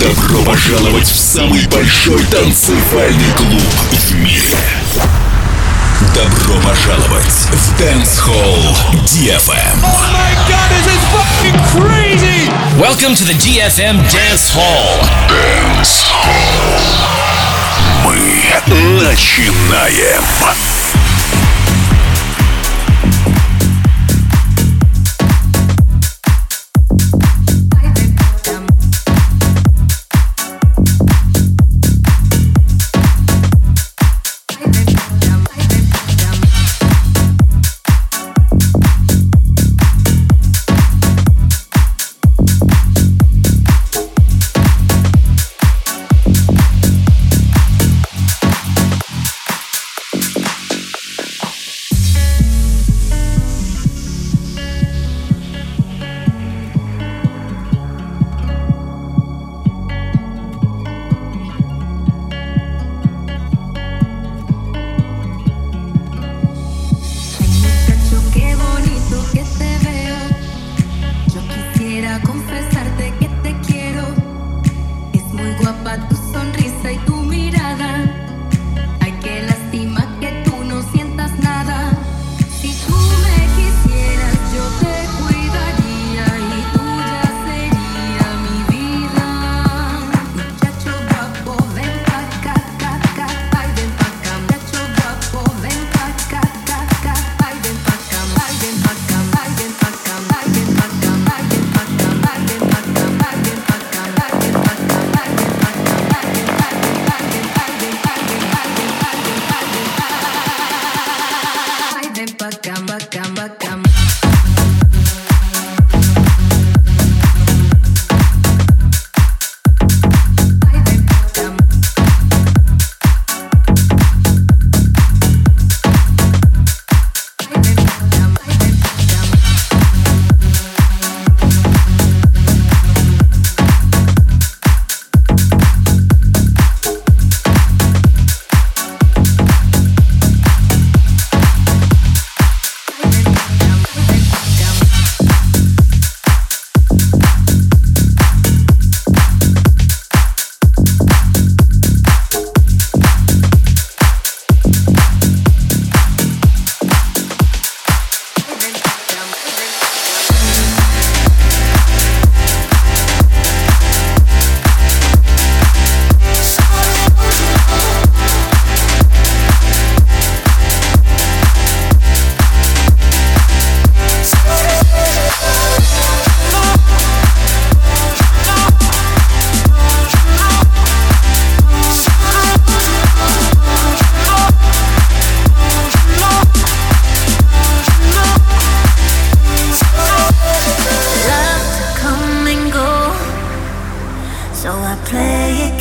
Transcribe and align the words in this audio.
Добро 0.00 0.44
пожаловать 0.44 1.08
в 1.08 1.18
самый 1.18 1.66
большой 1.66 2.22
танцевальный 2.26 3.32
клуб 3.36 3.60
в 3.90 4.14
мире. 4.14 4.56
Добро 6.14 6.54
пожаловать 6.60 7.24
в 7.24 7.80
Dance 7.80 8.20
Hall 8.24 8.76
DFM. 9.06 9.82
Oh 9.82 10.12
my 10.12 10.34
god, 10.46 10.70
this 10.70 10.86
is 10.86 11.02
fucking 11.10 11.58
crazy! 11.74 12.48
Welcome 12.78 13.16
to 13.16 13.24
the 13.24 13.34
DFM 13.34 13.80
эм 13.80 14.00
Dance 14.02 14.54
Hall. 14.54 15.00
Dance 15.28 16.04
Hall. 16.12 17.08
Мы 18.04 19.02
начинаем. 19.02 20.22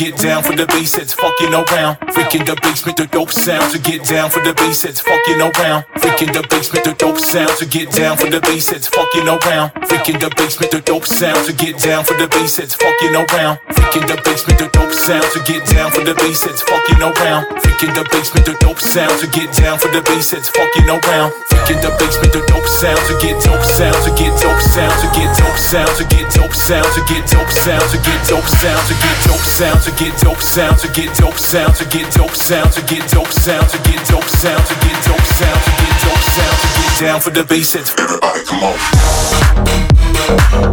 get 0.00 0.16
down 0.16 0.42
for 0.42 0.56
the 0.56 0.66
bass 0.66 0.96
that's 0.96 1.12
fucking 1.12 1.52
around. 1.52 1.98
Freak 2.14 2.34
in 2.34 2.46
the 2.46 2.56
basement, 2.62 2.96
the 2.96 3.06
dope 3.06 3.30
sound 3.30 3.70
to 3.70 3.78
get 3.78 4.02
down 4.08 4.30
for 4.30 4.40
the 4.40 4.54
bass 4.54 4.80
that's 4.80 5.00
fucking 5.00 5.40
around. 5.40 5.84
Freak 6.00 6.22
in 6.22 6.32
the 6.32 6.40
basement, 6.48 6.86
the 6.86 6.94
dope 6.94 7.18
sound 7.18 7.52
to 7.58 7.66
get 7.66 7.92
down 7.92 8.16
for 8.16 8.30
the 8.30 8.40
bass 8.40 8.70
that's 8.70 8.88
fucking 8.88 9.28
around. 9.28 9.68
Freak 9.84 10.08
in 10.08 10.18
the 10.18 10.32
basement, 10.38 10.72
the 10.72 10.80
dope 10.80 11.04
sound 11.04 11.44
to 11.44 11.52
get 11.52 11.76
down 11.78 12.02
for 12.02 12.16
the 12.16 12.28
bass 12.28 12.56
that's 12.56 12.74
fucking 12.74 13.14
around. 13.14 13.60
Freak 13.90 14.06
in 14.06 14.14
the 14.14 14.22
basement, 14.22 14.58
the 14.62 14.70
dope 14.70 14.94
sounds 14.94 15.34
to 15.34 15.42
get 15.50 15.66
down 15.66 15.90
for 15.90 16.06
the 16.06 16.14
bass 16.14 16.46
that's 16.46 16.62
fucking 16.62 17.02
around. 17.02 17.42
Freak 17.58 17.82
in 17.82 17.90
the 17.90 18.06
basement, 18.06 18.46
the 18.46 18.54
dope 18.62 18.78
sounds 18.78 19.18
to 19.18 19.26
get 19.34 19.50
down 19.50 19.82
for 19.82 19.90
the 19.90 19.98
bass 20.06 20.30
that's 20.30 20.46
fucking 20.46 20.86
around. 20.86 21.34
Freak 21.50 21.74
in 21.74 21.82
the 21.82 21.90
basement, 21.98 22.30
the 22.30 22.38
dope 22.46 22.70
sounds 22.70 23.02
to 23.10 23.18
get 23.18 23.34
dope 23.42 23.66
sounds 23.66 23.98
to 24.06 24.14
get 24.14 24.30
dope 24.38 24.62
sounds 24.62 24.94
to 25.02 25.10
get 25.10 25.26
dope 25.34 25.58
sounds 25.58 25.98
to 25.98 26.06
get 26.06 26.22
dope 26.30 26.54
sounds 26.54 26.94
to 26.94 27.02
get 27.02 27.26
dope 27.34 27.50
sounds 27.50 27.90
to 27.90 27.98
get 27.98 28.22
dope 28.30 28.46
sounds 28.46 28.86
to 29.10 29.10
get 29.10 29.10
dope 29.10 29.58
sounds 29.58 29.82
to 29.82 29.90
get 29.90 30.14
dope 30.22 30.38
sounds 30.38 30.78
to 30.86 30.86
get 30.94 31.10
dope 31.18 31.34
sounds 31.34 31.74
to 31.82 31.90
get 31.90 32.06
dope 32.14 32.38
sounds 32.38 32.78
to 32.78 32.86
get 32.86 33.02
dope 33.10 33.26
sounds 33.34 33.74
to 33.74 33.82
get 33.82 34.06
dope 34.06 34.30
sounds 34.30 34.70
to 34.70 34.78
get 34.78 35.02
dope 35.02 35.18
sounds 35.34 35.66
to 35.66 35.74
get 35.82 35.98
dope 35.98 36.22
sounds 36.30 36.60
to 36.62 36.70
get 36.78 36.94
down 37.02 37.18
for 37.18 37.32
the 37.34 37.42
bass 37.42 37.74
that's 37.74 37.90
Everybody 37.98 38.46
come 38.46 38.62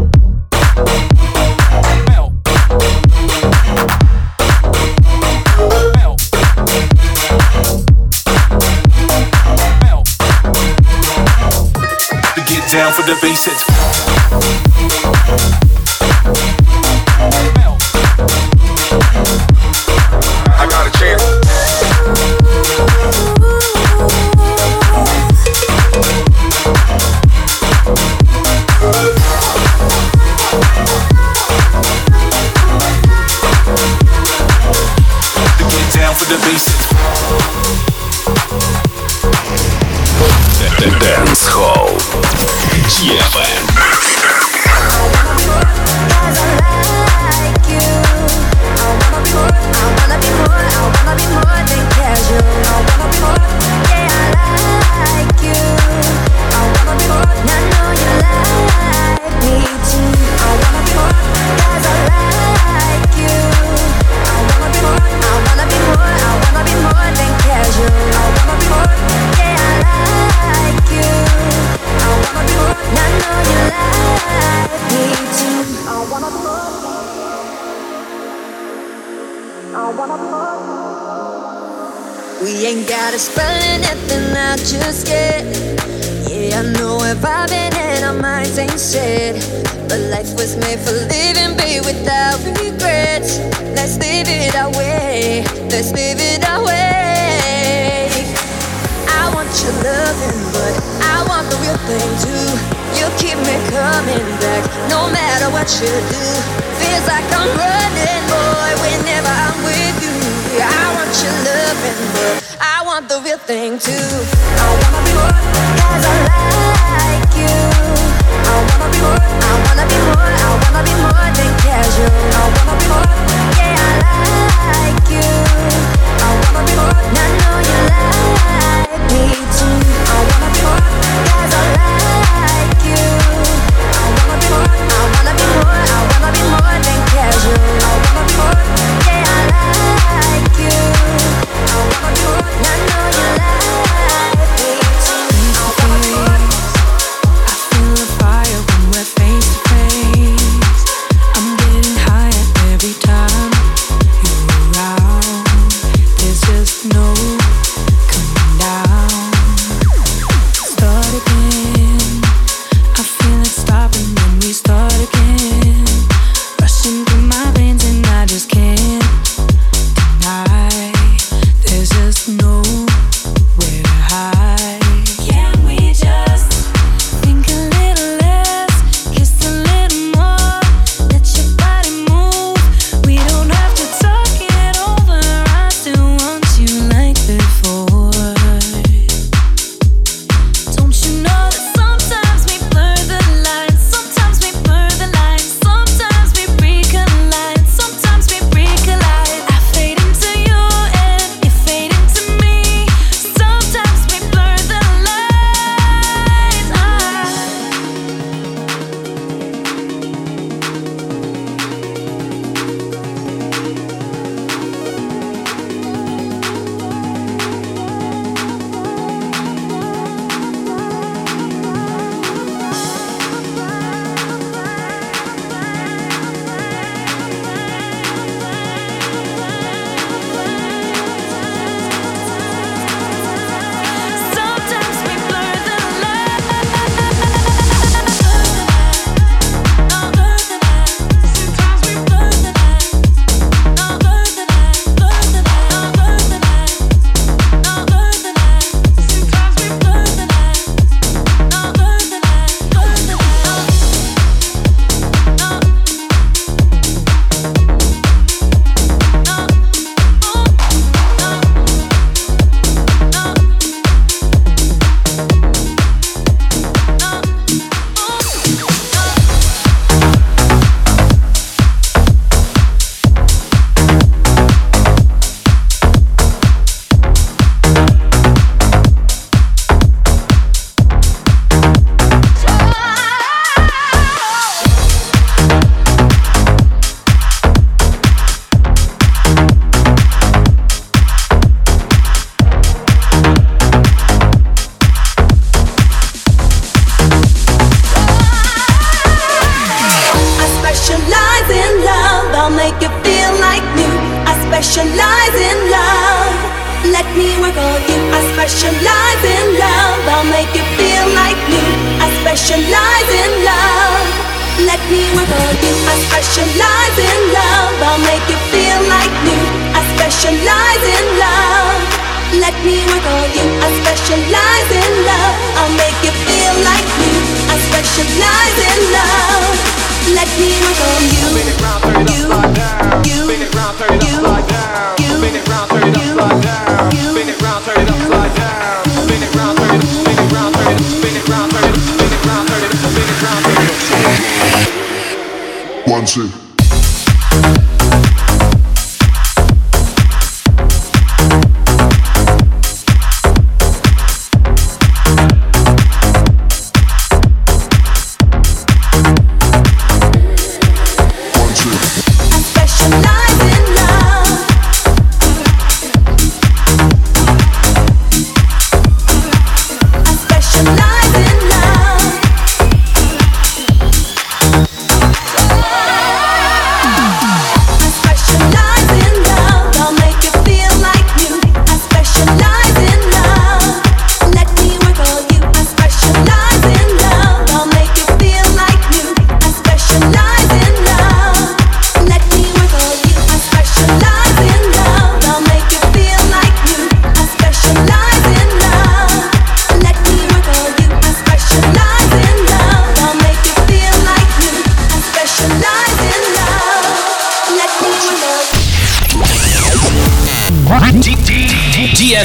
on. 0.05 0.06
Down 12.67 12.91
for 12.91 13.03
the 13.03 13.17
bass 13.21 13.47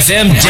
DFM 0.03 0.42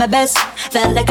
my 0.00 0.06
best. 0.06 0.38
Felt 0.72 0.94
like 0.94 1.09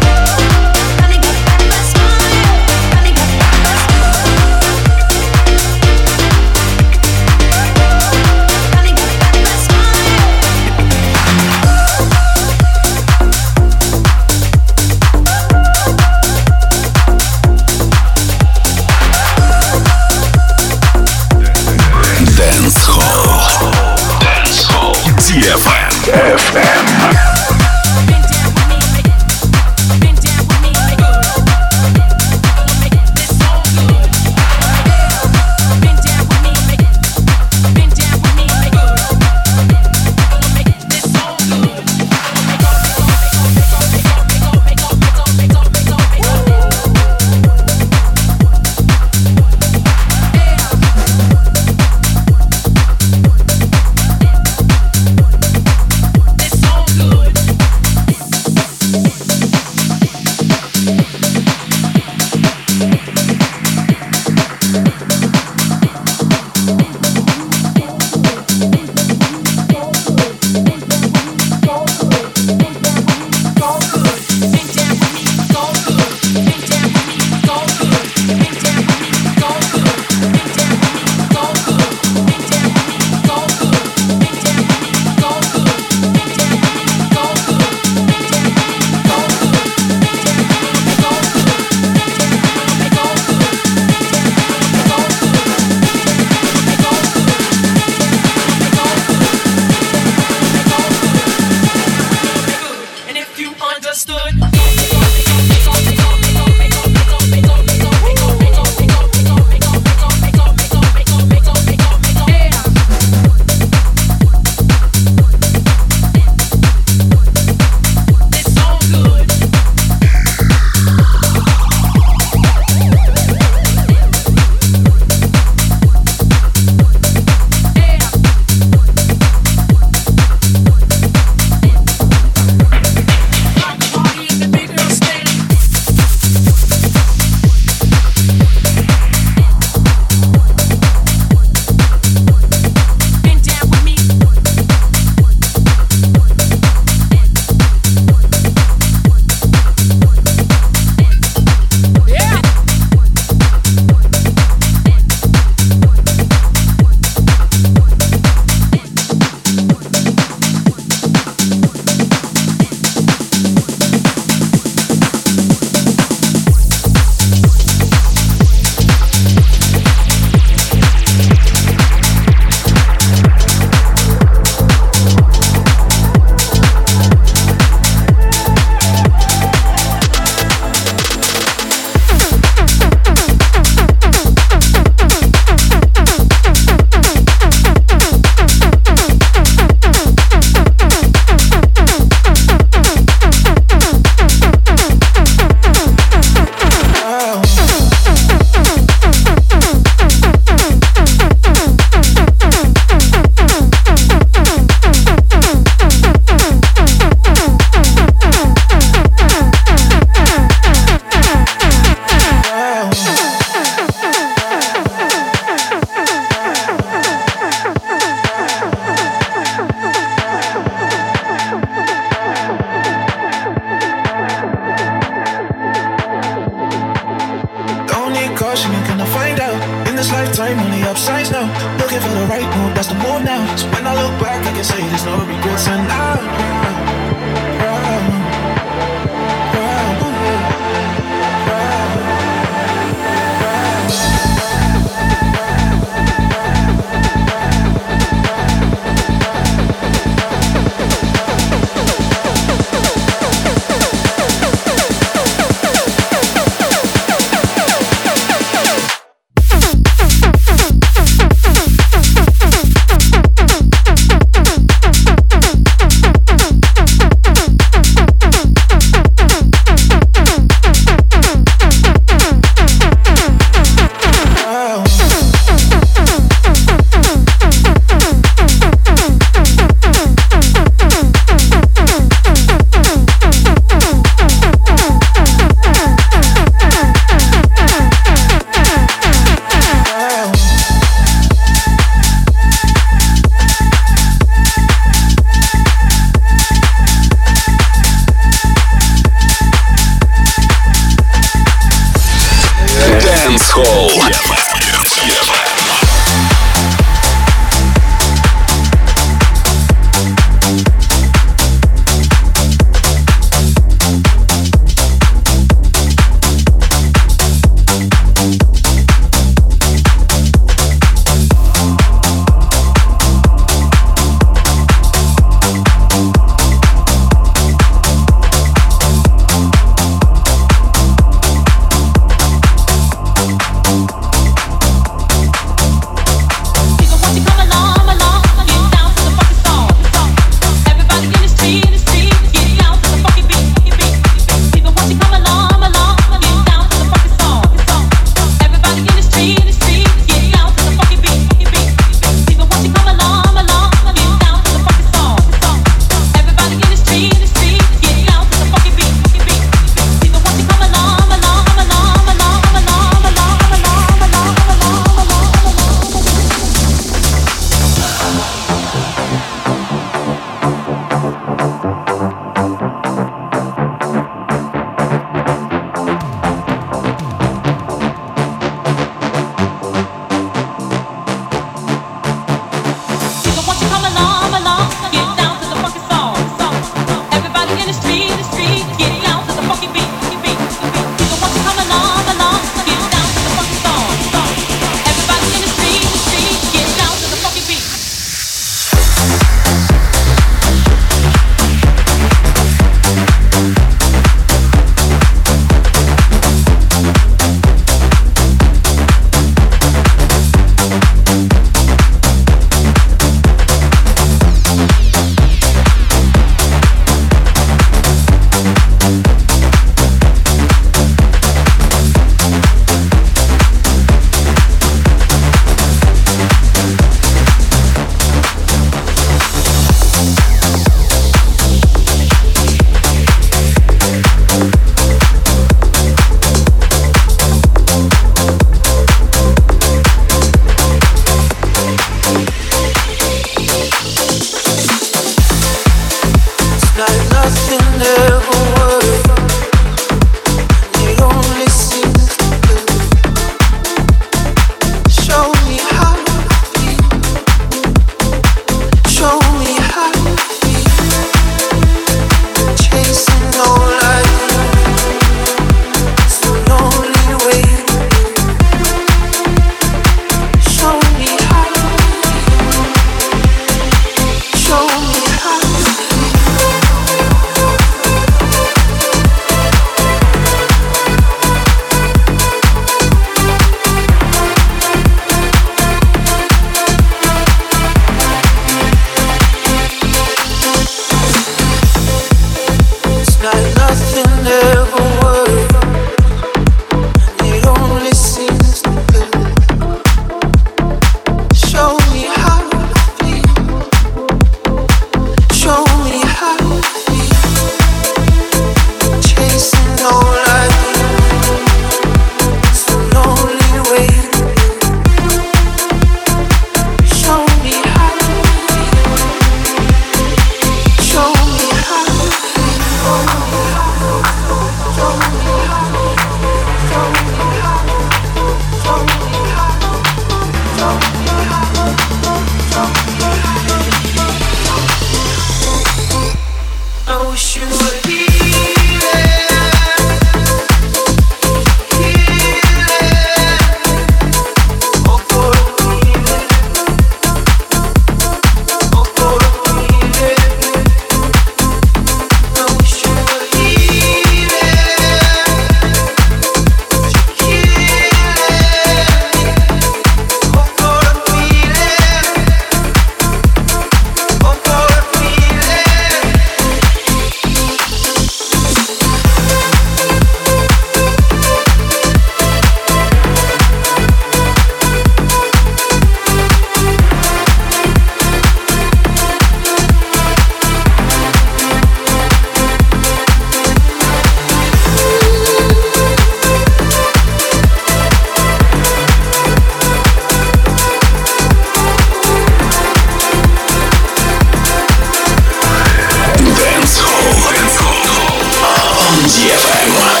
DFM. 599.11 600.00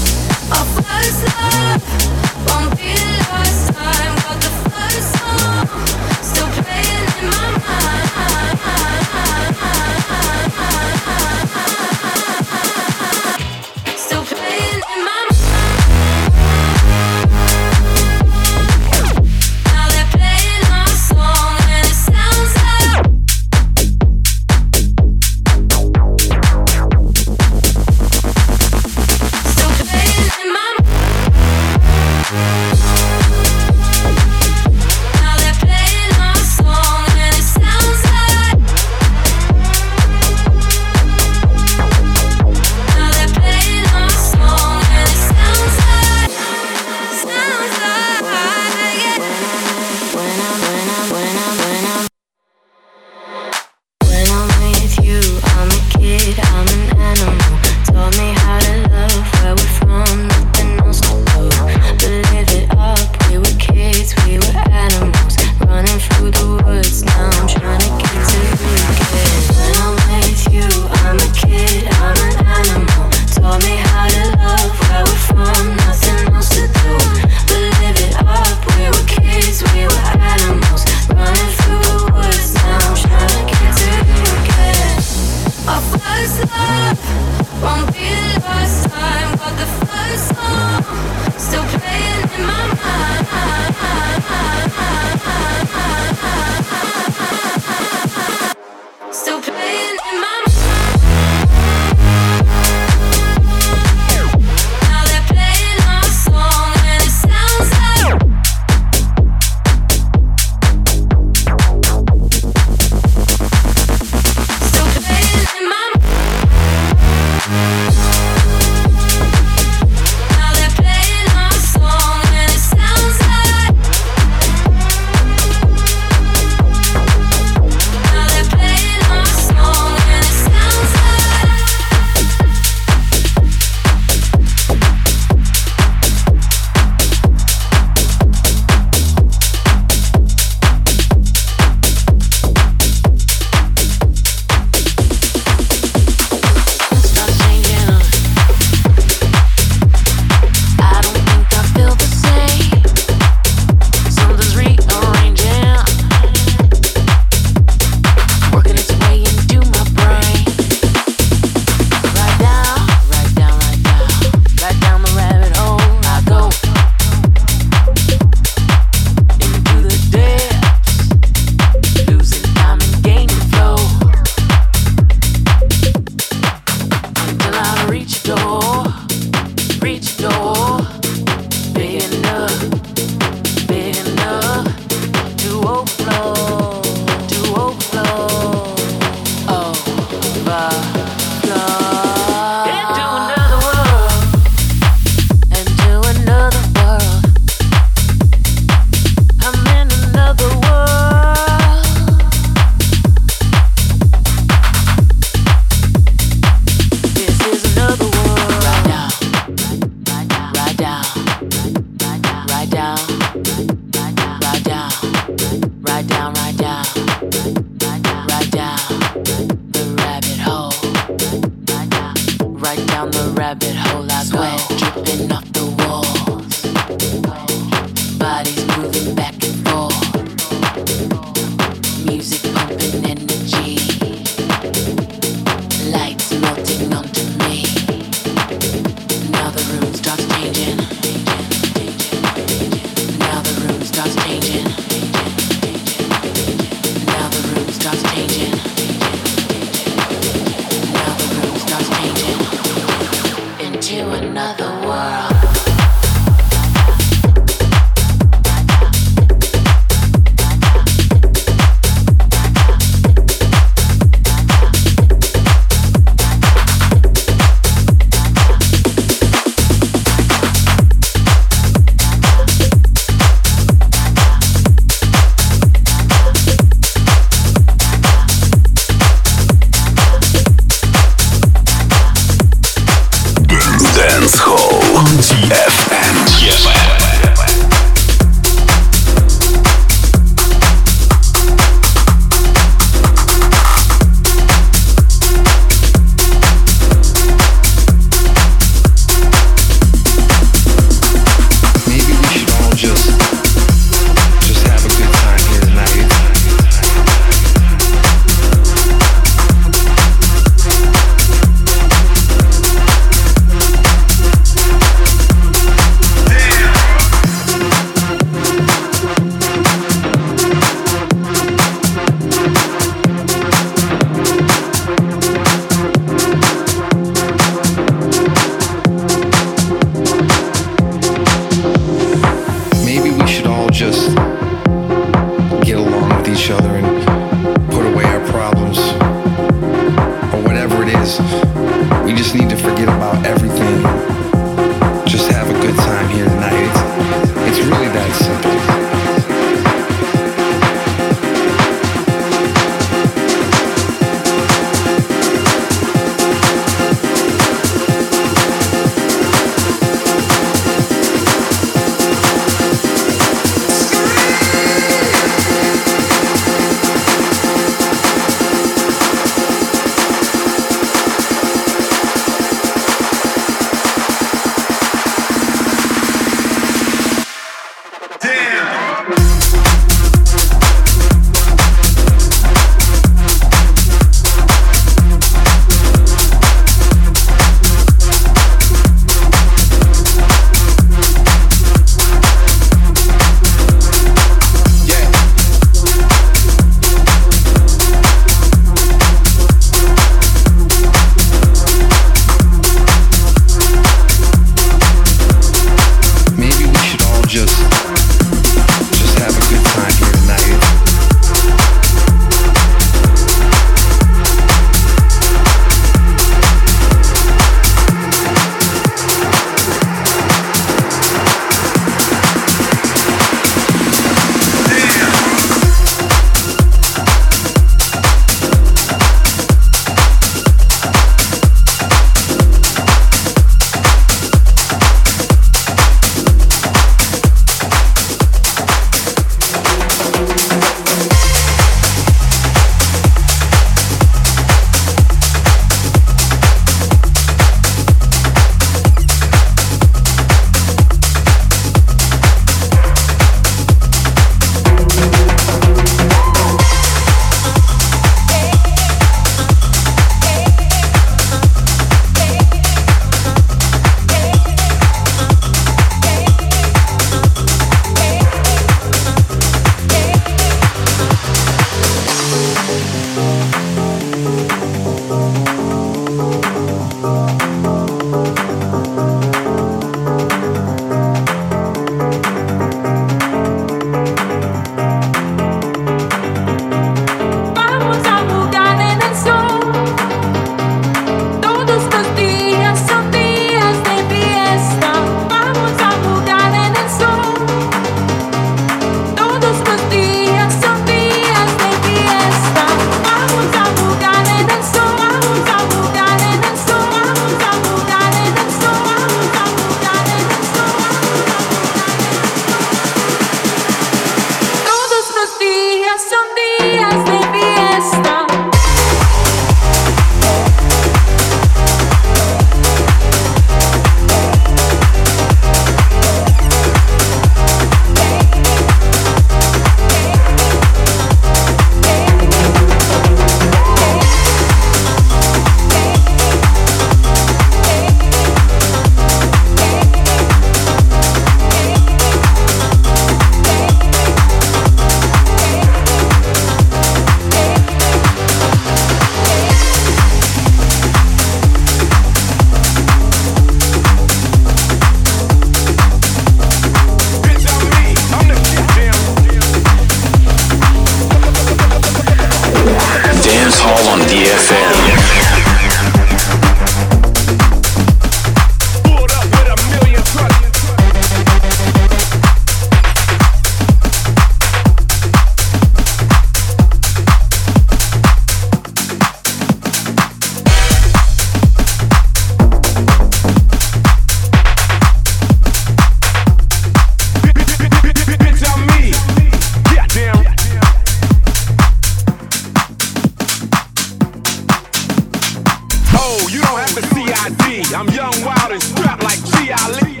you 596.32 596.40
don't 596.40 596.58
have 596.58 596.74
to 596.74 596.82
CID. 596.94 597.74
I'm 597.74 597.88
young, 597.90 598.14
wild, 598.24 598.52
and 598.52 598.62
strapped 598.62 599.02
like 599.02 599.22
G.I. 599.22 599.54
Ali. 599.64 600.00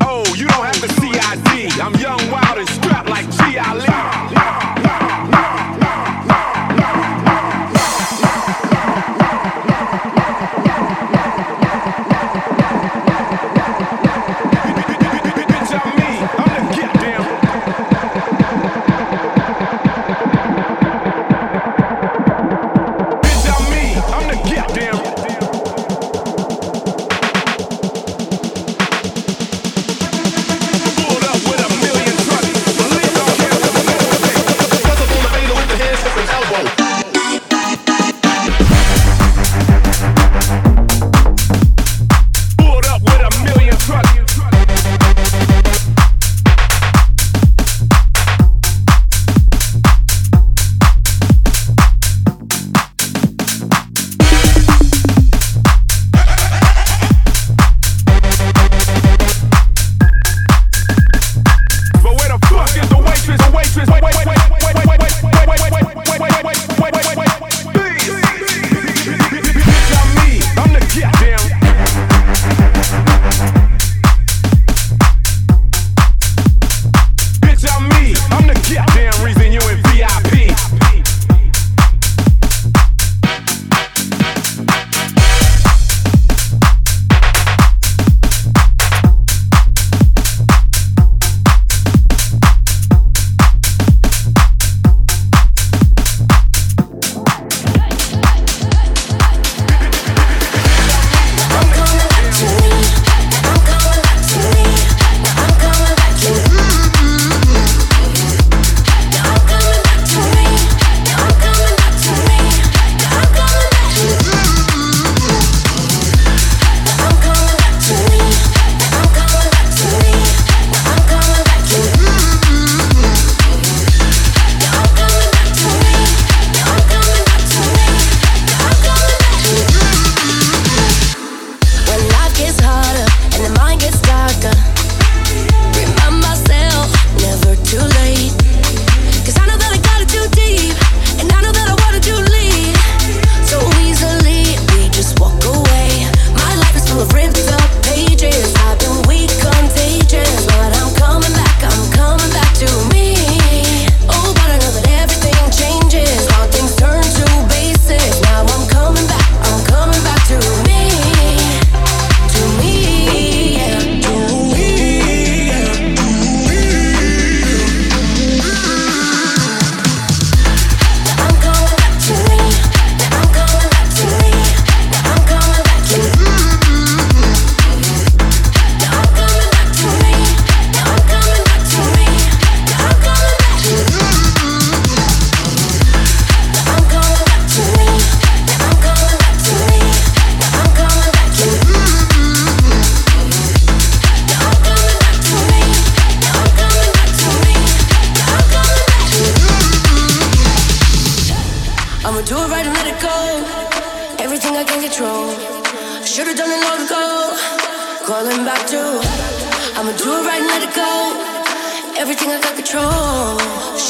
Oh, 0.00 0.24
you 0.34 0.46
don't 0.46 0.64
have 0.64 0.80
to 0.80 0.88
CID. 0.88 1.80
I'm 1.80 1.94
young, 1.96 2.30
wild, 2.30 2.58
and 2.58 2.68
strapped. 2.68 2.83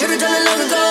Should've 0.05 0.21
done 0.21 0.37
it 0.37 0.45
long 0.45 0.69
ago. 0.69 0.84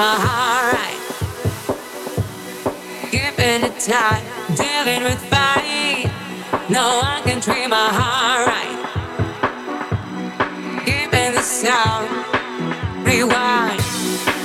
My 0.00 0.16
heart 0.26 0.72
right. 0.80 1.02
Keeping 3.10 3.60
it 3.68 3.76
tight, 3.78 4.24
dealing 4.56 5.02
with 5.04 5.20
fight. 5.28 6.08
No 6.70 6.86
one 7.04 7.22
can 7.24 7.38
treat 7.42 7.68
my 7.68 7.88
heart 8.00 8.46
right. 8.52 8.78
Keeping 10.86 11.34
the 11.34 11.42
sound, 11.42 12.08
rewind. 13.04 13.82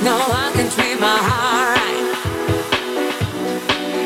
No 0.04 0.18
one 0.38 0.52
can 0.58 0.68
treat 0.76 1.00
my 1.00 1.20
heart 1.30 1.68
right. 1.78 2.06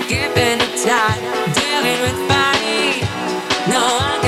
Keeping 0.07 0.57
it 0.65 0.73
tight, 0.85 1.21
dealing 1.57 1.99
with 2.05 2.19
fight. 2.29 3.01
No 3.75 3.83
one 4.05 4.18